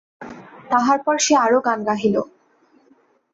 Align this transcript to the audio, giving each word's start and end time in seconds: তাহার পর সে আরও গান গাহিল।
তাহার 0.71 0.97
পর 1.05 1.15
সে 1.17 1.33
আরও 1.37 1.59
গান 1.61 1.79
গাহিল। 1.83 2.15